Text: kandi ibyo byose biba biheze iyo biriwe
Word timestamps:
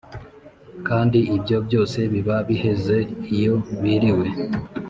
kandi 0.87 1.19
ibyo 1.35 1.57
byose 1.67 1.97
biba 2.13 2.37
biheze 2.47 2.97
iyo 3.35 3.55
biriwe 3.81 4.27